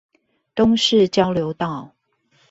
[0.55, 1.91] 東勢交流道